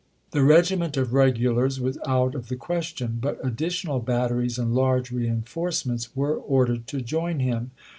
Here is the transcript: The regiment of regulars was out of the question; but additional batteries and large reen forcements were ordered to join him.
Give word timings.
The 0.31 0.41
regiment 0.43 0.97
of 0.97 1.13
regulars 1.13 1.79
was 1.79 1.99
out 2.07 2.33
of 2.33 2.47
the 2.49 2.55
question; 2.55 3.19
but 3.21 3.39
additional 3.45 3.99
batteries 3.99 4.57
and 4.57 4.73
large 4.73 5.11
reen 5.11 5.45
forcements 5.47 6.15
were 6.15 6.33
ordered 6.33 6.87
to 6.87 7.01
join 7.01 7.37
him. 7.39 7.69